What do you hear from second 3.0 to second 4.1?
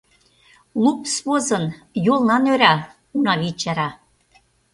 Унавий чара.